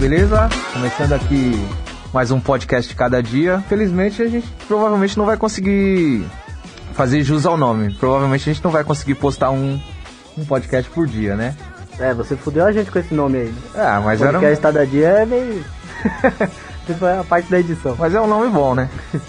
[0.00, 0.48] beleza?
[0.72, 1.52] Começando aqui
[2.10, 3.62] mais um podcast de cada dia.
[3.68, 6.24] Felizmente a gente provavelmente não vai conseguir
[6.94, 7.92] fazer jus ao nome.
[7.92, 9.78] Provavelmente a gente não vai conseguir postar um,
[10.38, 11.54] um podcast por dia, né?
[11.98, 13.54] É, você fudeu a gente com esse nome aí.
[13.74, 15.62] Ah, mas era um, Podcast cada dia é meio.
[16.88, 17.94] Isso é a parte da edição.
[17.98, 18.88] mas é um nome bom, né?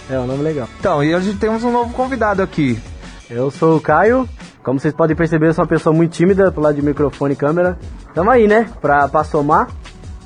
[0.09, 0.69] É um nome legal.
[0.79, 2.79] Então, e hoje temos um novo convidado aqui.
[3.29, 4.27] Eu sou o Caio.
[4.63, 7.35] Como vocês podem perceber, eu sou uma pessoa muito tímida pro lado de microfone e
[7.35, 7.77] câmera.
[8.15, 8.69] Tamo aí, né?
[8.81, 9.67] Pra, pra somar.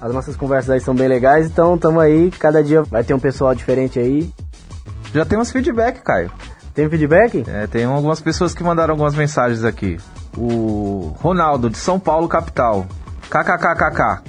[0.06, 2.30] As nossas conversas aí são bem legais, então tamo aí.
[2.30, 4.32] Cada dia vai ter um pessoal diferente aí.
[5.12, 6.32] Já temos feedback, Caio.
[6.76, 7.44] Tem feedback?
[7.48, 9.98] É, tem algumas pessoas que mandaram algumas mensagens aqui.
[10.38, 12.86] O Ronaldo, de São Paulo, capital.
[13.32, 14.22] KKKKK.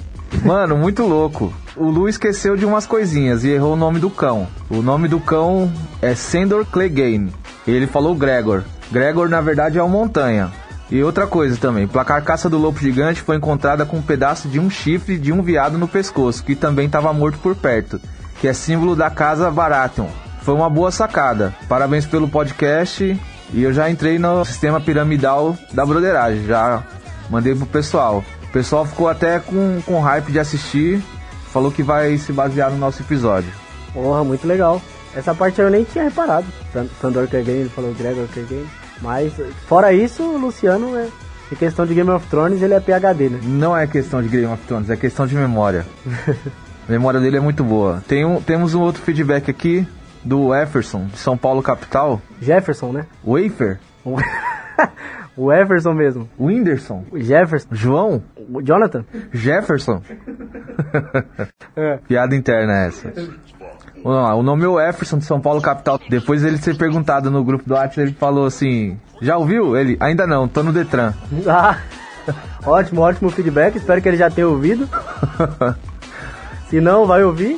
[0.43, 1.53] Mano, muito louco.
[1.75, 4.47] O Lu esqueceu de umas coisinhas e errou o nome do cão.
[4.71, 7.31] O nome do cão é Sandor Clegane.
[7.67, 8.63] Ele falou Gregor.
[8.91, 10.51] Gregor, na verdade, é uma montanha.
[10.89, 14.59] E outra coisa também, a carcaça do lobo gigante foi encontrada com um pedaço de
[14.59, 17.99] um chifre de um veado no pescoço, que também estava morto por perto,
[18.39, 20.07] que é símbolo da casa Baratheon.
[20.41, 21.53] Foi uma boa sacada.
[21.67, 23.19] Parabéns pelo podcast.
[23.53, 26.83] E eu já entrei no sistema piramidal da broderagem, já
[27.29, 28.23] mandei pro pessoal.
[28.43, 31.01] O pessoal ficou até com, com hype de assistir,
[31.51, 33.49] falou que vai se basear no nosso episódio.
[33.93, 34.81] Porra, muito legal.
[35.15, 36.45] Essa parte eu nem tinha reparado.
[36.73, 38.67] San- Sandor Kergane, ele falou Gregor Kergane.
[39.01, 39.33] Mas,
[39.67, 41.07] fora isso, o Luciano, é,
[41.51, 43.39] em questão de Game of Thrones, ele é PHD, né?
[43.43, 45.85] Não é questão de Game of Thrones, é questão de memória.
[46.87, 48.03] A memória dele é muito boa.
[48.07, 49.87] Tem um, temos um outro feedback aqui
[50.23, 52.21] do Efferson, de São Paulo, capital.
[52.41, 53.05] Jefferson, né?
[53.25, 53.79] Wafer,
[55.35, 56.27] O- Everson mesmo.
[56.39, 57.67] Whindersson, O Jefferson.
[57.71, 59.05] João, O Jonathan.
[59.31, 60.01] Jefferson.
[61.75, 61.97] É.
[62.07, 63.13] Piada interna essa.
[64.03, 65.99] Vamos lá, o nome é o Efferson de São Paulo, capital.
[66.09, 69.75] Depois ele ser perguntado no grupo do WhatsApp, ele falou assim: Já ouviu?
[69.75, 71.13] Ele, ainda não, tô no Detran.
[71.47, 71.77] Ah,
[72.65, 73.77] ótimo, ótimo feedback.
[73.77, 74.89] Espero que ele já tenha ouvido.
[76.69, 77.57] Se não, vai ouvir.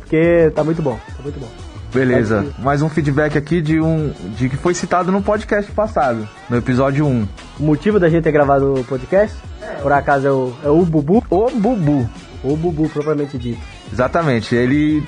[0.00, 0.98] Porque tá muito bom.
[1.16, 1.46] Tá muito bom.
[1.92, 6.56] Beleza, mais um feedback aqui de um de que foi citado no podcast passado, no
[6.56, 7.28] episódio 1.
[7.58, 9.36] O motivo da gente ter gravado o podcast,
[9.82, 11.24] por acaso, é o, é o Bubu.
[11.28, 12.08] O Bubu.
[12.44, 13.60] O Bubu, propriamente dito.
[13.92, 15.02] Exatamente, ele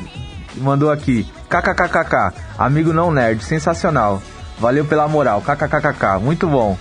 [0.56, 4.22] mandou aqui: KKKKK, amigo não nerd, sensacional.
[4.58, 6.76] Valeu pela moral, KKKKK, muito bom.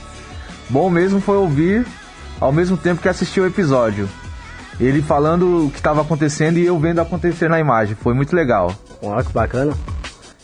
[0.70, 1.86] Bom mesmo foi ouvir
[2.40, 4.10] ao mesmo tempo que assistir o episódio.
[4.80, 8.74] Ele falando o que estava acontecendo e eu vendo acontecer na imagem, foi muito legal.
[9.02, 9.74] Ó, que bacana.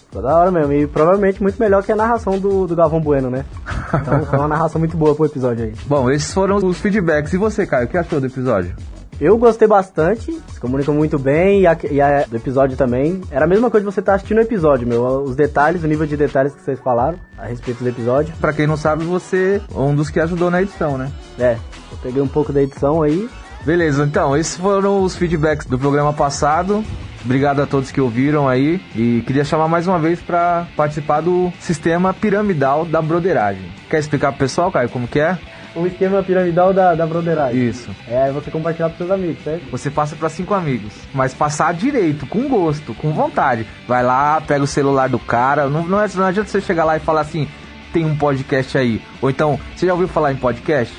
[0.08, 0.74] Ficou da hora mesmo.
[0.74, 3.46] E provavelmente muito melhor que a narração do, do Galvão Bueno, né?
[3.94, 5.74] Então foi uma narração muito boa pro episódio aí.
[5.86, 7.32] Bom, esses foram os feedbacks.
[7.32, 8.76] E você, Caio, o que achou do episódio?
[9.20, 13.20] Eu gostei bastante, se comunicam muito bem e, a, e a- do episódio também.
[13.32, 15.04] Era a mesma coisa de você estar assistindo o episódio, meu.
[15.24, 18.34] Os detalhes, o nível de detalhes que vocês falaram a respeito do episódio.
[18.40, 21.12] Pra quem não sabe, você é um dos que ajudou na edição, né?
[21.40, 21.54] É,
[21.92, 23.28] eu peguei um pouco da edição aí.
[23.66, 26.84] Beleza, então, esses foram os feedbacks do programa passado.
[27.26, 31.52] Obrigado a todos que ouviram aí e queria chamar mais uma vez para participar do
[31.60, 33.70] sistema piramidal da broderagem.
[33.90, 35.38] Quer explicar pro pessoal, Caio, como que é?
[35.80, 37.68] O esquema piramidal da, da broderagem.
[37.68, 37.90] Isso.
[38.08, 39.70] É aí você compartilhar pros seus amigos, certo?
[39.70, 43.66] Você passa para cinco amigos, mas passar direito, com gosto, com vontade.
[43.88, 45.70] Vai lá, pega o celular do cara.
[45.70, 47.48] Não, não, é- não adianta você chegar lá e falar assim:
[47.94, 49.02] tem um podcast aí.
[49.22, 50.94] Ou então, você já ouviu falar em podcast?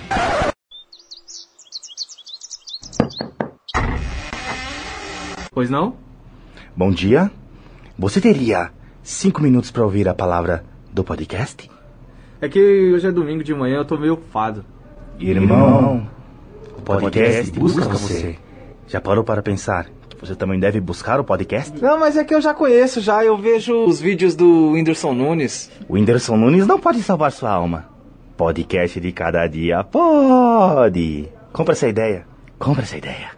[5.51, 5.97] Pois não?
[6.77, 7.31] Bom dia.
[7.99, 8.71] Você teria
[9.03, 11.69] cinco minutos para ouvir a palavra do podcast?
[12.41, 14.65] É que hoje é domingo de manhã, eu tô meio ocupado.
[15.19, 16.09] Irmão,
[16.77, 18.37] o podcast busca você.
[18.87, 21.77] Já parou para pensar que você também deve buscar o podcast?
[21.83, 23.25] Não, mas é que eu já conheço, já.
[23.25, 25.69] Eu vejo os vídeos do Whindersson Nunes.
[25.89, 27.87] O Whindersson Nunes não pode salvar sua alma.
[28.37, 31.29] Podcast de cada dia pode.
[31.53, 32.25] Compra essa ideia.
[32.57, 33.31] Compra essa ideia.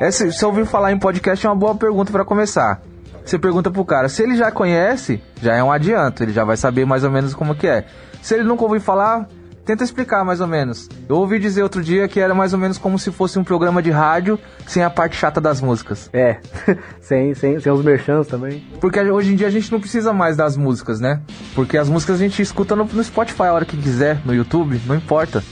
[0.00, 2.80] É, se você ouviu falar em podcast, é uma boa pergunta pra começar.
[3.28, 6.56] Você pergunta pro cara, se ele já conhece, já é um adianto, ele já vai
[6.56, 7.84] saber mais ou menos como que é.
[8.22, 9.28] Se ele nunca ouviu falar,
[9.66, 10.88] tenta explicar mais ou menos.
[11.06, 13.82] Eu ouvi dizer outro dia que era mais ou menos como se fosse um programa
[13.82, 16.08] de rádio sem a parte chata das músicas.
[16.10, 16.38] É,
[17.02, 18.66] sem, sem, sem os merchants também.
[18.80, 21.20] Porque hoje em dia a gente não precisa mais das músicas, né?
[21.54, 24.80] Porque as músicas a gente escuta no, no Spotify a hora que quiser, no YouTube,
[24.86, 25.44] não importa.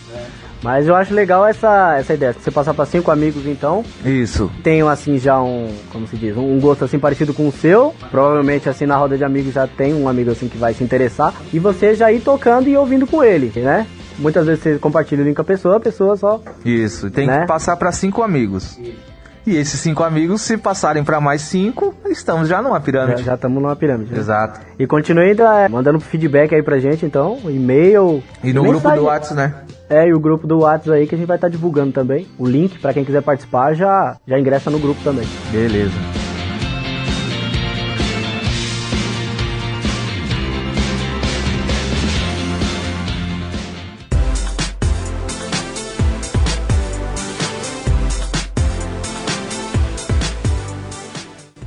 [0.62, 2.32] Mas eu acho legal essa, essa ideia.
[2.32, 4.50] Você passar para cinco amigos, então, Isso.
[4.62, 7.94] tenham assim já um, como se diz, um gosto assim parecido com o seu.
[8.10, 11.32] Provavelmente assim na roda de amigos já tem um amigo assim que vai se interessar
[11.52, 13.86] e você já ir tocando e ouvindo com ele, né?
[14.18, 17.10] Muitas vezes você compartilha o link com a pessoa, a pessoa só Isso.
[17.10, 17.40] Tem Né?
[17.40, 18.78] que passar pra cinco amigos.
[19.46, 23.22] E esses cinco amigos, se passarem para mais cinco, estamos já numa pirâmide.
[23.22, 24.12] Já estamos numa pirâmide.
[24.12, 24.18] Né?
[24.18, 24.60] Exato.
[24.76, 28.22] E continue é, mandando feedback aí pra gente, então, e-mail.
[28.42, 29.54] E no grupo do WhatsApp, né?
[29.88, 32.26] É, e o grupo do WhatsApp aí que a gente vai estar tá divulgando também.
[32.36, 35.28] O link, para quem quiser participar, já, já ingressa no grupo também.
[35.52, 36.15] Beleza.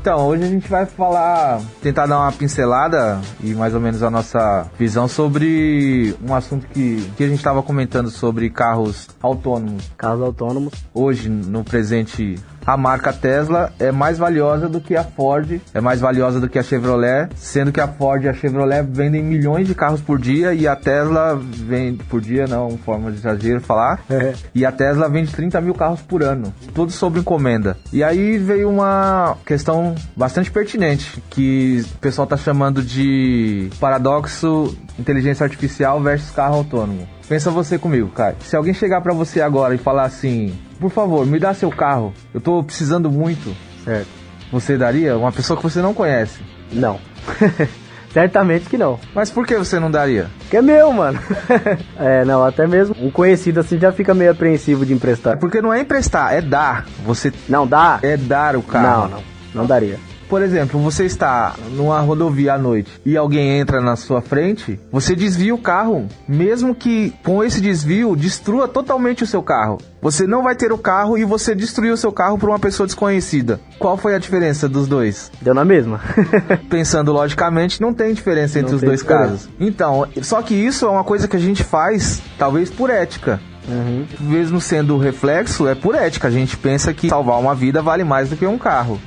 [0.01, 4.10] Então, hoje a gente vai falar, tentar dar uma pincelada e mais ou menos a
[4.10, 9.92] nossa visão sobre um assunto que, que a gente estava comentando sobre carros autônomos.
[9.98, 10.74] Carros autônomos.
[10.94, 16.00] Hoje, no presente a marca Tesla é mais valiosa do que a Ford, é mais
[16.00, 19.74] valiosa do que a Chevrolet, sendo que a Ford e a Chevrolet vendem milhões de
[19.74, 24.33] carros por dia e a Tesla vende por dia, não forma de exagero falar, é.
[24.54, 27.75] e a Tesla vende 30 mil carros por ano, tudo sob encomenda.
[27.92, 35.44] E aí veio uma questão bastante pertinente que o pessoal está chamando de paradoxo inteligência
[35.44, 37.07] artificial versus carro autônomo.
[37.27, 38.36] Pensa você comigo, cara.
[38.42, 42.14] Se alguém chegar para você agora e falar assim, por favor, me dá seu carro,
[42.34, 43.56] eu tô precisando muito.
[43.84, 44.08] Certo.
[44.52, 45.18] Você daria?
[45.18, 46.40] Uma pessoa que você não conhece?
[46.72, 47.00] Não.
[48.12, 49.00] Certamente que não.
[49.14, 50.31] Mas por que você não daria?
[50.50, 51.20] Que é meu, mano.
[51.96, 55.38] é, não, até mesmo um conhecido assim já fica meio apreensivo de emprestar.
[55.38, 56.86] Porque não é emprestar, é dar.
[57.06, 58.00] Você Não dá?
[58.02, 59.10] É dar o carro.
[59.10, 59.24] Não, não.
[59.54, 60.00] Não daria.
[60.30, 65.16] Por exemplo, você está numa rodovia à noite e alguém entra na sua frente, você
[65.16, 69.80] desvia o carro, mesmo que com esse desvio destrua totalmente o seu carro.
[70.02, 72.86] Você não vai ter o carro e você destruiu o seu carro por uma pessoa
[72.86, 73.60] desconhecida.
[73.80, 75.31] Qual foi a diferença dos dois?
[75.42, 76.00] Deu na mesma.
[76.70, 79.28] Pensando logicamente, não tem diferença entre não os dois diferença.
[79.30, 79.50] casos.
[79.60, 83.42] Então, só que isso é uma coisa que a gente faz, talvez por ética.
[83.68, 84.06] Uhum.
[84.20, 86.28] Mesmo sendo reflexo, é por ética.
[86.28, 89.00] A gente pensa que salvar uma vida vale mais do que um carro.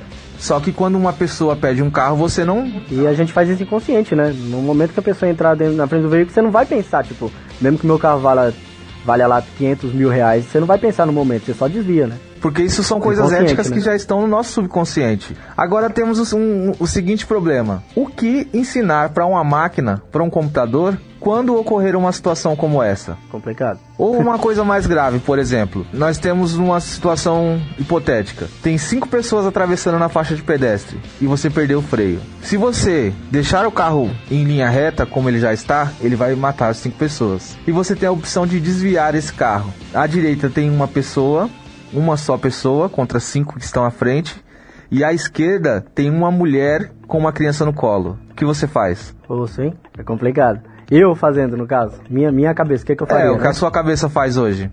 [0.43, 2.69] Só que quando uma pessoa pede um carro, você não.
[2.91, 4.35] E a gente faz isso inconsciente, né?
[4.37, 7.01] No momento que a pessoa entrar dentro, na frente do veículo, você não vai pensar,
[7.05, 7.31] tipo,
[7.61, 8.53] mesmo que meu carro valha,
[9.05, 12.17] valha lá 500 mil reais, você não vai pensar no momento, você só desvia, né?
[12.43, 13.77] Porque isso são coisas éticas né?
[13.77, 15.33] que já estão no nosso subconsciente.
[15.55, 20.29] Agora temos um, um, o seguinte problema: o que ensinar para uma máquina, para um
[20.29, 23.17] computador, quando ocorrer uma situação como essa?
[23.31, 23.79] Complicado.
[23.97, 28.49] Ou uma coisa mais grave, por exemplo, nós temos uma situação hipotética.
[28.61, 32.19] Tem cinco pessoas atravessando na faixa de pedestre e você perdeu o freio.
[32.41, 36.67] Se você deixar o carro em linha reta, como ele já está, ele vai matar
[36.67, 37.57] as cinco pessoas.
[37.65, 39.73] E você tem a opção de desviar esse carro.
[39.93, 41.49] À direita tem uma pessoa,
[41.93, 44.43] uma só pessoa contra cinco que estão à frente.
[44.91, 48.17] E à esquerda tem uma mulher com uma criança no colo.
[48.31, 49.15] O que você faz?
[49.27, 50.61] Ou sim, é complicado.
[50.91, 51.99] Eu fazendo, no caso.
[52.09, 53.25] Minha, minha cabeça, o que, que eu faria?
[53.25, 53.49] É, o que né?
[53.49, 54.69] a sua cabeça faz hoje.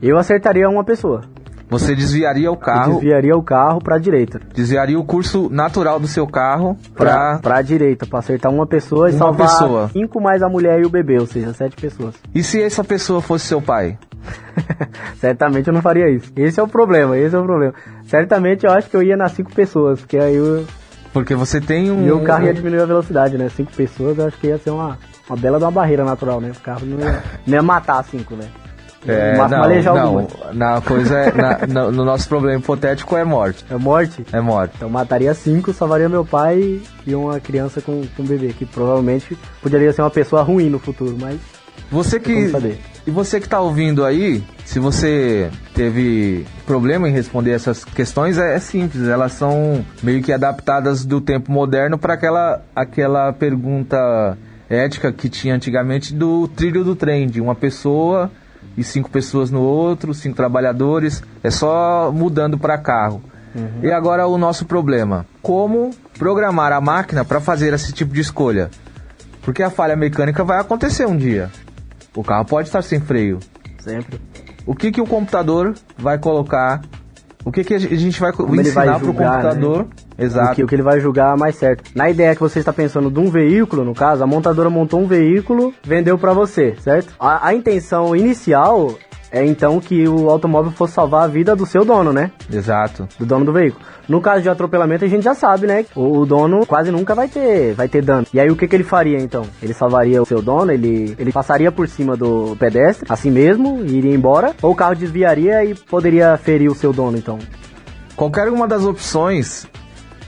[0.00, 1.22] Eu acertaria uma pessoa.
[1.68, 2.92] Você desviaria o carro.
[2.92, 4.40] Eu desviaria o carro para a direita.
[4.54, 9.10] Desviaria o curso natural do seu carro para para a direita, para acertar uma pessoa
[9.10, 9.88] e uma salvar pessoa.
[9.88, 12.14] cinco mais a mulher e o bebê, ou seja, sete pessoas.
[12.34, 13.98] E se essa pessoa fosse seu pai?
[15.20, 16.32] Certamente eu não faria isso.
[16.36, 17.74] Esse é o problema, esse é o problema.
[18.04, 20.64] Certamente eu acho que eu ia nas cinco pessoas, porque aí eu
[21.12, 22.06] porque você tem um.
[22.06, 23.48] E o carro ia diminuir a velocidade, né?
[23.48, 24.98] Cinco pessoas, eu acho que ia ser uma,
[25.28, 26.52] uma bela de uma barreira natural, né?
[26.56, 28.44] O carro não ia, não ia matar cinco, né?
[29.06, 29.48] É, não,
[29.94, 33.64] não, na coisa é, na, no nosso problema hipotético é morte.
[33.70, 34.24] É morte?
[34.32, 34.74] É morte.
[34.76, 39.38] Então mataria cinco, salvaria meu pai e uma criança com, com um bebê, que provavelmente
[39.62, 41.38] poderia ser uma pessoa ruim no futuro, mas
[41.90, 42.52] você que
[43.06, 48.54] e você que está ouvindo aí, se você teve problema em responder essas questões, é,
[48.54, 49.08] é simples.
[49.08, 54.36] Elas são meio que adaptadas do tempo moderno para aquela aquela pergunta
[54.68, 58.30] ética que tinha antigamente do trilho do trem, de uma pessoa
[58.76, 61.22] e cinco pessoas no outro, cinco trabalhadores.
[61.42, 63.22] É só mudando para carro.
[63.54, 63.80] Uhum.
[63.82, 68.70] E agora o nosso problema: como programar a máquina para fazer esse tipo de escolha?
[69.40, 71.50] Porque a falha mecânica vai acontecer um dia.
[72.18, 73.38] O carro pode estar sem freio.
[73.78, 74.20] Sempre.
[74.66, 76.82] O que, que o computador vai colocar?
[77.44, 79.84] O que, que a gente vai Como ensinar para o computador?
[79.84, 80.24] Né?
[80.26, 80.50] Exato.
[80.50, 81.92] O que, o que ele vai julgar mais certo.
[81.94, 85.06] Na ideia que você está pensando de um veículo, no caso, a montadora montou um
[85.06, 87.14] veículo, vendeu para você, certo?
[87.20, 88.98] A, a intenção inicial
[89.30, 92.30] é então que o automóvel fosse salvar a vida do seu dono, né?
[92.52, 93.08] Exato.
[93.18, 93.84] Do dono do veículo.
[94.08, 95.84] No caso de atropelamento, a gente já sabe, né?
[95.94, 98.26] O, o dono quase nunca vai ter, vai ter dano.
[98.32, 99.44] E aí o que, que ele faria então?
[99.62, 103.98] Ele salvaria o seu dono, ele, ele passaria por cima do pedestre, assim mesmo, e
[103.98, 107.38] iria embora, ou o carro desviaria e poderia ferir o seu dono, então?
[108.16, 109.66] Qualquer uma das opções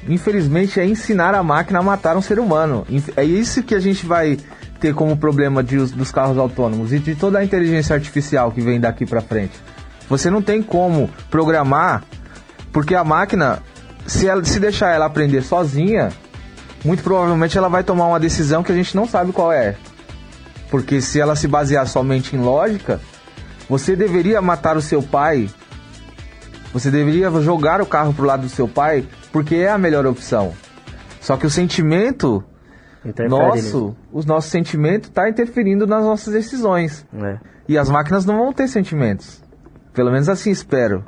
[0.09, 2.87] infelizmente, é ensinar a máquina a matar um ser humano.
[3.17, 4.39] É isso que a gente vai
[4.81, 8.81] ter como problema de, dos carros autônomos e de toda a inteligência artificial que vem
[8.81, 9.53] daqui para frente.
[10.09, 12.03] Você não tem como programar,
[12.73, 13.63] porque a máquina,
[14.07, 16.11] se, ela, se deixar ela aprender sozinha,
[16.85, 19.77] muito provavelmente ela vai tomar uma decisão que a gente não sabe qual é.
[20.71, 23.01] Porque se ela se basear somente em lógica,
[23.69, 25.49] você deveria matar o seu pai,
[26.73, 30.53] você deveria jogar o carro pro lado do seu pai, porque é a melhor opção.
[31.21, 32.43] Só que o sentimento
[33.29, 33.97] nosso, nisso.
[34.13, 37.07] os nossos sentimentos tá interferindo nas nossas decisões.
[37.15, 37.39] É.
[37.69, 39.43] E as máquinas não vão ter sentimentos.
[39.93, 41.05] Pelo menos assim espero.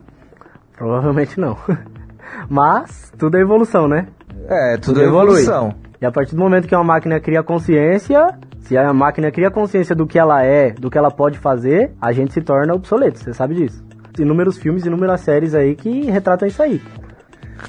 [0.77, 1.57] Provavelmente não.
[2.49, 4.09] Mas tudo é evolução, né?
[4.49, 5.41] É, tudo, Tudo é evolui.
[5.43, 5.75] evolução.
[6.01, 9.95] E a partir do momento que uma máquina cria consciência, se a máquina cria consciência
[9.95, 13.33] do que ela é, do que ela pode fazer, a gente se torna obsoleto, você
[13.33, 13.85] sabe disso.
[14.19, 16.83] Inúmeros filmes, inúmeras séries aí que retratam isso aí.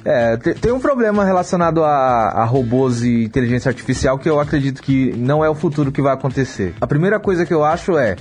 [0.06, 4.82] É, te- tem um problema relacionado a, a robôs e inteligência artificial que eu acredito
[4.82, 6.74] que não é o futuro que vai acontecer.
[6.82, 8.16] A primeira coisa que eu acho é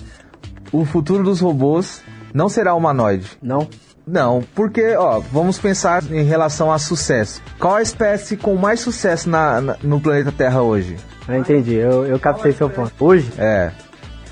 [0.73, 2.02] o futuro dos robôs
[2.33, 3.26] não será humanoide.
[3.43, 3.69] Não?
[4.07, 7.41] Não, porque, ó, vamos pensar em relação a sucesso.
[7.59, 10.97] Qual a espécie com mais sucesso na, na- no planeta Terra hoje?
[11.29, 12.93] Eu entendi, eu, eu captei seu ponto.
[12.99, 13.71] Hoje, É,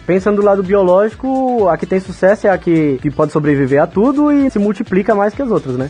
[0.06, 3.86] pensando do lado biológico, a que tem sucesso é a que, que pode sobreviver a
[3.86, 5.88] tudo e se multiplica mais que as outras, né?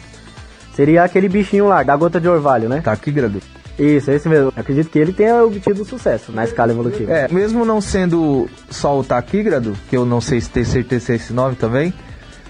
[0.75, 2.81] Seria aquele bichinho lá, da gota de orvalho, né?
[2.83, 3.41] tá aqui, Gradu.
[3.79, 4.53] Isso, esse mesmo.
[4.55, 7.11] Eu acredito que ele tenha obtido sucesso na escala evolutiva.
[7.11, 11.12] É, mesmo não sendo só o taquígrado, que eu não sei se tem certeza se
[11.12, 11.95] é esse nome também,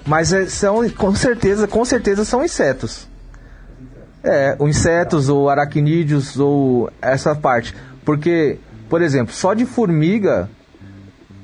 [0.04, 3.08] mas é- são, com certeza, com certeza são insetos.
[4.24, 7.74] É, ou insetos, ou aracnídeos, ou essa parte.
[8.04, 8.58] Porque,
[8.88, 10.50] por exemplo, só de formiga,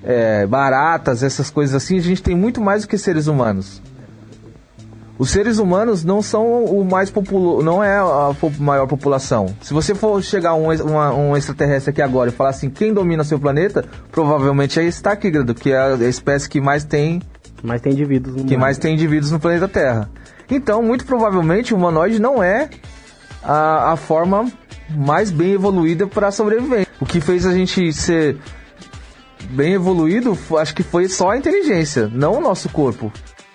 [0.02, 3.80] é, baratas, essas coisas assim, a gente tem muito mais do que seres humanos.
[5.18, 9.54] Os seres humanos não são o mais populoso, não é a maior população.
[9.62, 13.24] Se você for chegar um, uma- um extraterrestre aqui agora e falar assim, quem domina
[13.24, 13.82] seu planeta,
[14.12, 17.22] provavelmente é esse taquígrado, que é a espécie que mais tem,
[17.62, 18.60] Mas tem indivíduos no que mundo.
[18.60, 20.10] mais tem indivíduos no planeta Terra.
[20.50, 22.68] Então, muito provavelmente, o humanoide não é
[23.42, 24.46] a, a forma
[24.94, 26.86] mais bem evoluída para sobreviver.
[27.00, 28.36] O que fez a gente ser
[29.50, 33.10] bem evoluído, acho que foi só a inteligência, não o nosso corpo.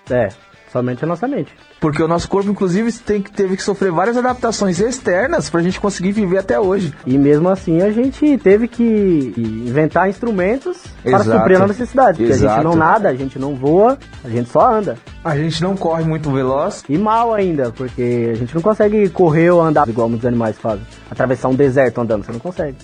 [0.09, 0.29] É,
[0.71, 1.51] somente a nossa mente.
[1.79, 5.79] Porque o nosso corpo, inclusive, tem, que- teve que sofrer várias adaptações externas pra gente
[5.79, 6.93] conseguir viver até hoje.
[7.05, 11.37] E mesmo assim a gente teve que inventar instrumentos para Exato.
[11.39, 12.17] suprir a necessidade.
[12.17, 12.63] Porque a gente Exato.
[12.63, 14.97] não nada, a gente não voa, a gente só anda.
[15.23, 16.83] A gente não corre muito veloz.
[16.87, 20.85] E mal ainda, porque a gente não consegue correr ou andar igual muitos animais fazem.
[21.09, 22.77] Atravessar um deserto andando, você não consegue.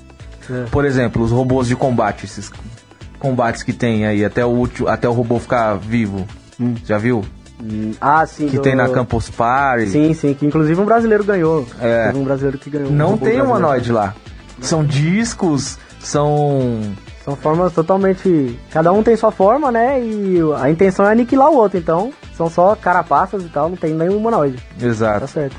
[0.71, 2.49] Por exemplo, os robôs de combate, esses
[3.19, 6.25] combates que tem aí, até o, último, até o robô ficar vivo.
[6.85, 7.23] Já viu?
[7.61, 8.47] Hum, Ah, sim.
[8.47, 9.87] Que do- tem na Campus Party.
[9.87, 11.65] Sim, sim, que inclusive um brasileiro ganhou.
[11.81, 12.07] É.
[12.07, 12.89] Teve um brasileiro que ganhou.
[12.89, 14.13] um Não robô tem humanoide lá.
[14.61, 16.81] São discos, são.
[17.23, 18.57] São formas totalmente.
[18.71, 19.99] Cada um tem sua forma, né?
[20.01, 23.93] E a intenção é aniquilar o outro, então são só carapaças e tal, não tem
[23.93, 24.57] nenhum humanoide.
[24.79, 25.27] Tá Exato.
[25.27, 25.55] certo.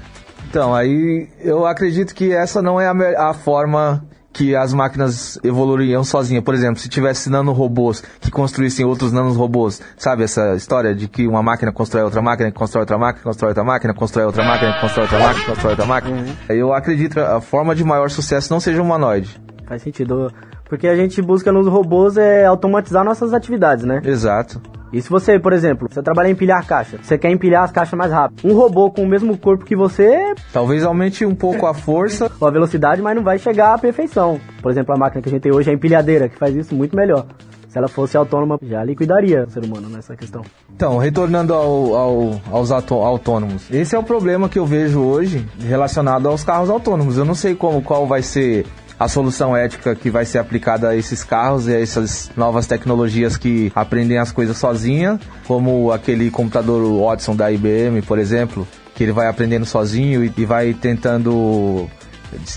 [0.48, 4.02] Então, aí eu acredito que essa não é a, a forma
[4.38, 6.44] que as máquinas evoluiriam sozinhas.
[6.44, 11.42] Por exemplo, se tivesse nanorobôs que construíssem outros nanorobôs, sabe essa história de que uma
[11.42, 15.04] máquina constrói outra máquina, constrói outra máquina, constrói outra máquina, constrói outra máquina, que constrói
[15.06, 16.24] outra máquina, constrói outra máquina.
[16.48, 19.40] Eu acredito que a forma de maior sucesso não seja humanoide.
[19.66, 20.32] Faz sentido.
[20.68, 24.00] Porque a gente busca nos robôs é automatizar nossas atividades, né?
[24.04, 24.62] Exato.
[24.92, 27.96] E se você, por exemplo, você trabalha em empilhar caixa, você quer empilhar as caixas
[27.98, 28.48] mais rápido.
[28.50, 32.30] Um robô com o mesmo corpo que você, Talvez aumente um pouco a força.
[32.40, 34.40] a velocidade, mas não vai chegar à perfeição.
[34.62, 36.74] Por exemplo, a máquina que a gente tem hoje é a empilhadeira, que faz isso
[36.74, 37.26] muito melhor.
[37.68, 40.40] Se ela fosse autônoma, já liquidaria o ser humano nessa questão.
[40.74, 43.70] Então, retornando ao- ao- aos autônomos.
[43.70, 47.18] Esse é o problema que eu vejo hoje relacionado aos carros autônomos.
[47.18, 48.64] Eu não sei como qual vai ser
[48.98, 53.36] a solução ética que vai ser aplicada a esses carros e a essas novas tecnologias
[53.36, 59.12] que aprendem as coisas sozinha, como aquele computador Watson da IBM, por exemplo, que ele
[59.12, 61.88] vai aprendendo sozinho e, vai tentando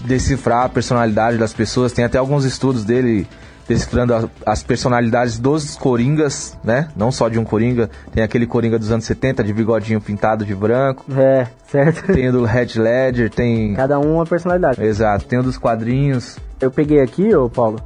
[0.05, 1.93] decifrar a personalidade das pessoas.
[1.93, 3.27] Tem até alguns estudos dele
[3.75, 6.87] a- as personalidades dos coringas, né?
[6.95, 7.89] Não só de um coringa.
[8.11, 11.05] Tem aquele coringa dos anos 70 de bigodinho pintado de branco.
[11.17, 12.11] É, certo?
[12.13, 13.73] Tem o do Red Ledger, tem.
[13.73, 14.83] Cada um uma personalidade.
[14.83, 16.37] Exato, tem o dos quadrinhos.
[16.59, 17.79] Eu peguei aqui, ô Paulo,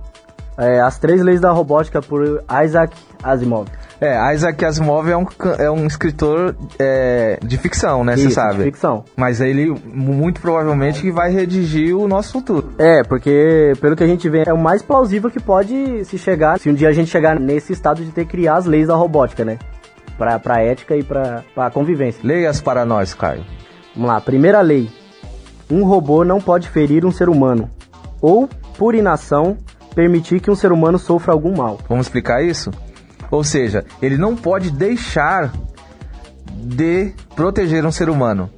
[0.57, 3.67] é, as três leis da robótica por Isaac Asimov.
[3.99, 5.25] É, Isaac Asimov é um,
[5.57, 8.17] é um escritor é, de ficção, né?
[8.17, 8.57] Você sabe.
[8.57, 9.05] de ficção.
[9.15, 12.73] Mas ele, muito provavelmente, vai redigir o nosso futuro.
[12.77, 16.59] É, porque pelo que a gente vê, é o mais plausível que pode se chegar,
[16.59, 18.95] se um dia a gente chegar nesse estado de ter que criar as leis da
[18.95, 19.57] robótica, né?
[20.17, 22.21] Pra, pra ética e pra, pra convivência.
[22.23, 23.43] Leia-as para nós, Caio.
[23.93, 24.89] Vamos lá, primeira lei.
[25.69, 27.69] Um robô não pode ferir um ser humano.
[28.21, 29.57] Ou, por inação,
[29.93, 31.79] permitir que um ser humano sofra algum mal.
[31.87, 32.71] Vamos explicar isso?
[33.35, 35.51] Ou seja, ele não pode deixar
[36.53, 38.49] de proteger um ser humano.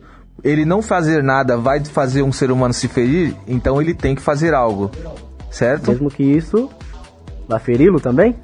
[0.44, 4.22] Ele não fazer nada vai fazer um ser humano se ferir, então ele tem que
[4.22, 4.92] fazer algo.
[5.50, 5.90] Certo?
[5.90, 6.70] Mesmo que isso
[7.48, 8.36] vá feri-lo também,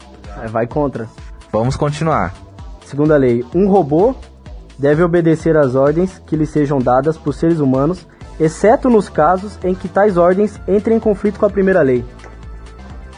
[0.50, 1.08] vai contra.
[1.52, 2.34] Vamos continuar.
[2.84, 4.16] Segunda lei, um robô
[4.80, 8.08] deve obedecer às ordens que lhe sejam dadas por seres humanos,
[8.40, 12.04] exceto nos casos em que tais ordens entrem em conflito com a primeira lei.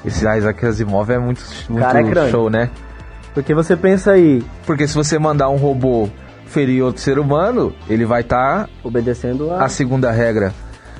[0.04, 2.70] Esse Isaac Asimov é muito, muito Cara, é show, né?
[3.36, 6.10] Porque você pensa aí, Porque se você mandar um robô
[6.46, 9.65] ferir outro ser humano, ele vai estar obedecendo a...
[9.65, 10.54] a segunda regra.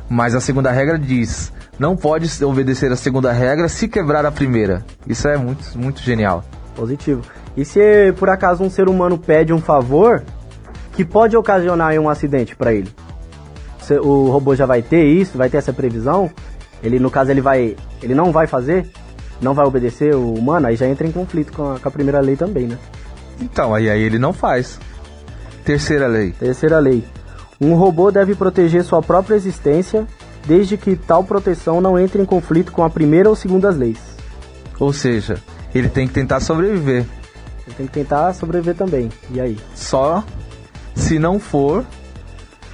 [0.10, 4.86] Mas a segunda regra diz: não pode obedecer a segunda regra se quebrar a primeira.
[5.08, 6.44] Isso é muito, muito genial.
[6.76, 7.22] positivo.
[7.56, 10.22] E se por acaso um ser humano pede um favor
[10.94, 12.90] que pode ocasionar um acidente pra ele?
[14.04, 16.30] O robô já vai ter isso, vai ter essa previsão?
[16.84, 18.90] Ele no caso ele vai, ele não vai fazer,
[19.42, 22.20] não vai obedecer o humano, aí já entra em conflito com a, com a primeira
[22.20, 22.78] lei também, né?
[23.42, 24.80] Então, aí, aí ele não faz.
[25.64, 26.32] Terceira lei.
[26.32, 27.04] Terceira lei.
[27.60, 30.08] Um robô deve proteger sua própria existência
[30.46, 34.00] desde que tal proteção não entre em conflito com a primeira ou segunda leis.
[34.80, 35.38] Ou seja,
[35.74, 37.06] ele tem que tentar sobreviver.
[37.66, 39.10] Ele tem que tentar sobreviver também.
[39.32, 39.58] E aí?
[39.74, 40.24] Só
[40.94, 41.86] se não for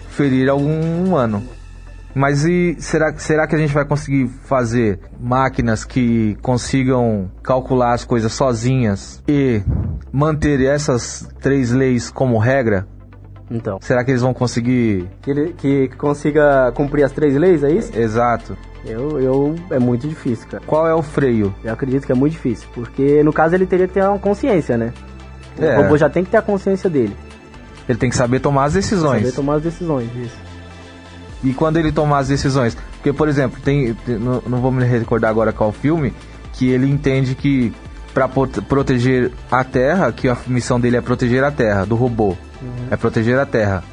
[0.10, 1.44] ferir algum humano.
[2.14, 8.04] Mas e será, será que a gente vai conseguir fazer máquinas que consigam calcular as
[8.04, 9.62] coisas sozinhas e
[10.12, 12.86] manter essas três leis como regra?
[13.50, 15.10] Então, Será que eles vão conseguir?
[15.22, 17.98] que ele que consiga cumprir as três leis, é isso?
[17.98, 18.58] Exato.
[18.86, 20.64] Eu, eu é muito difícil, cara.
[20.66, 21.54] Qual é o freio?
[21.64, 24.78] Eu acredito que é muito difícil, porque no caso ele teria que ter uma consciência,
[24.78, 24.94] né?
[25.60, 25.78] É.
[25.78, 27.16] O robô já tem que ter a consciência dele,
[27.88, 29.20] Ele tem que saber tomar as decisões.
[29.22, 30.38] saber tomar as decisões, isso.
[31.44, 32.78] E quando ele tomar as decisões?
[32.98, 36.14] Porque, por exemplo, tem, tem- não, não vou me recordar agora qual filme,
[36.54, 37.74] que ele entende que
[38.14, 42.36] para proteger a Terra, que a missão dele é proteger a Terra, do robô,
[42.92, 43.84] é proteger a Terra.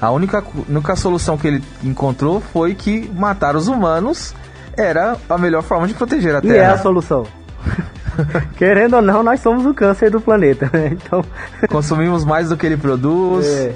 [0.00, 4.34] A única, única solução que ele encontrou foi que matar os humanos
[4.76, 6.78] era a melhor forma de proteger a E é a Terra.
[6.78, 7.26] solução.
[8.56, 10.90] Querendo ou não, nós somos o câncer do planeta, né?
[10.92, 11.24] Então,
[11.68, 13.72] Consumimos mais do que ele produz, É.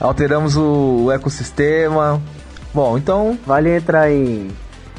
[0.00, 2.20] alteramos o, o ecossistema.
[2.74, 4.48] Bom, então vale entrar em,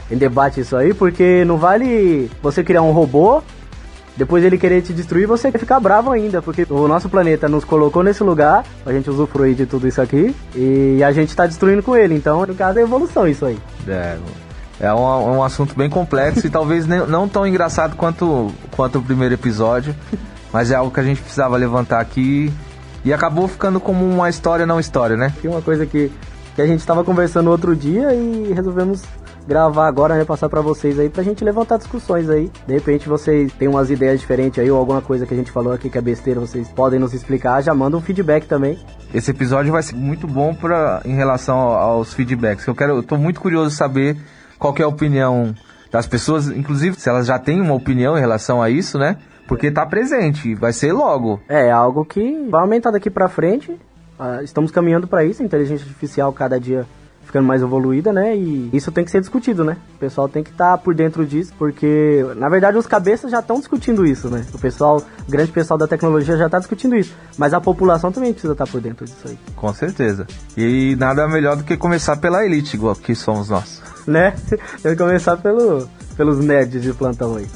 [0.10, 3.44] em debate isso aí, porque não vale você criar um robô,
[4.16, 8.02] depois ele querer te destruir você ficar bravo ainda, porque o nosso planeta nos colocou
[8.02, 11.98] nesse lugar, pra gente usufruir de tudo isso aqui, e a gente tá destruindo com
[11.98, 12.16] ele.
[12.16, 13.60] Então, no caso, é evolução isso aí.
[13.86, 14.18] É,
[14.80, 19.02] é um, um assunto bem complexo e talvez nem- não tão engraçado quanto, quanto o
[19.02, 19.94] primeiro episódio,
[20.54, 22.54] mas é algo que a gente precisava levantar aqui
[23.04, 25.34] e acabou ficando como uma história não história, né?
[25.42, 26.10] Tem uma coisa que,
[26.56, 29.04] que a gente tava conversando outro dia e resolvemos
[29.48, 32.50] gravar agora, né, passar pra vocês aí, pra gente levantar discussões aí.
[32.66, 35.72] De repente vocês têm umas ideias diferentes aí, ou alguma coisa que a gente falou
[35.72, 38.80] aqui que é besteira, vocês podem nos explicar, já manda um feedback também.
[39.14, 42.66] Esse episódio vai ser muito bom pra, em relação ao- aos feedbacks.
[42.66, 44.18] Eu quero, eu tô muito curioso de saber
[44.58, 45.54] qual é a opinião
[45.92, 49.18] das pessoas, inclusive se elas já têm uma opinião em relação a isso, né?
[49.48, 51.40] Porque tá presente, vai ser logo.
[51.48, 53.80] É, algo que vai aumentar daqui pra frente.
[54.20, 56.86] Ah, estamos caminhando pra isso, a inteligência artificial cada dia
[57.26, 58.36] ficando mais evoluída, né?
[58.38, 59.78] E isso tem que ser discutido, né?
[59.96, 63.58] O pessoal tem que estar por dentro disso, porque na verdade os cabeças já estão
[63.58, 64.46] discutindo isso, né?
[64.54, 68.32] O pessoal, o grande pessoal da tecnologia já está discutindo isso, mas a população também
[68.32, 70.28] precisa estar por dentro disso aí, Com certeza.
[70.56, 73.82] E nada melhor do que começar pela elite, igual que somos nós.
[74.06, 74.32] né?
[74.84, 77.48] Tem que começar pelo, pelos nerds de plantão aí.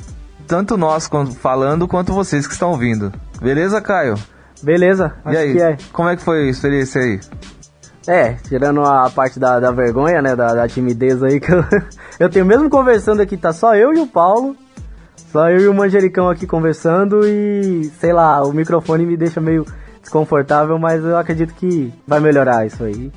[0.47, 1.07] tanto nós
[1.39, 3.13] falando quanto vocês que estão ouvindo.
[3.39, 4.15] Beleza, Caio?
[4.61, 5.77] Beleza, e acho aí, que é.
[5.93, 7.19] como é que foi a experiência aí?
[8.07, 11.63] É, tirando a parte da, da vergonha, né, da, da timidez aí, que eu,
[12.19, 14.55] eu tenho mesmo conversando aqui, tá só eu e o Paulo,
[15.31, 19.65] só eu e o Manjericão aqui conversando e, sei lá, o microfone me deixa meio
[20.01, 23.11] desconfortável, mas eu acredito que vai melhorar isso aí.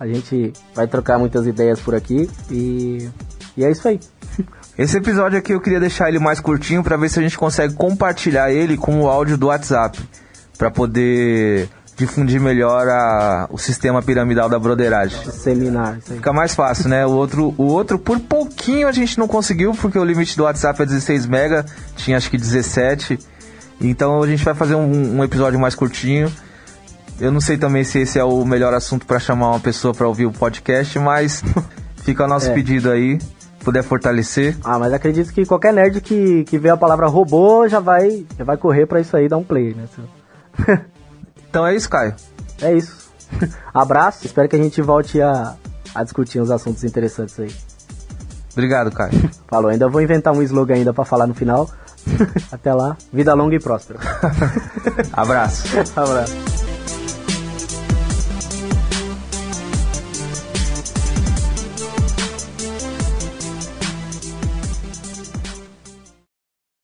[0.00, 3.10] A gente vai trocar muitas ideias por aqui e,
[3.56, 4.00] e é isso aí.
[4.78, 7.74] Esse episódio aqui eu queria deixar ele mais curtinho pra ver se a gente consegue
[7.74, 9.98] compartilhar ele com o áudio do WhatsApp,
[10.58, 15.18] Pra poder difundir melhor a- o sistema piramidal da broderagem.
[15.30, 16.18] Seminar, isso aí.
[16.18, 17.04] Fica mais fácil, né?
[17.06, 20.82] O outro, o outro por pouquinho a gente não conseguiu, porque o limite do WhatsApp
[20.82, 21.64] é 16 mega,
[21.96, 23.18] tinha acho que 17.
[23.80, 26.30] Então a gente vai fazer um, um episódio mais curtinho.
[27.20, 30.06] Eu não sei também se esse é o melhor assunto pra chamar uma pessoa pra
[30.06, 31.42] ouvir o podcast, mas
[32.04, 32.54] fica o nosso É.
[32.54, 33.18] pedido aí,
[33.64, 34.56] puder fortalecer.
[34.62, 38.44] Ah, mas acredito que qualquer nerd que, que vê a palavra robô já vai, já
[38.44, 39.82] vai correr pra isso aí dar um play, né?
[41.50, 42.14] Então é isso, Caio.
[42.60, 43.10] É isso.
[43.72, 44.26] Abraço.
[44.26, 45.54] Espero que a gente volte a,
[45.94, 47.54] a discutir uns assuntos interessantes aí.
[48.52, 49.12] Obrigado, Caio.
[49.48, 51.70] Falou, ainda vou inventar um slogan ainda pra falar no final.
[52.52, 52.96] Até lá.
[53.12, 53.98] Vida longa e próspera.
[55.12, 55.64] Abraço.
[55.96, 56.57] Abraço.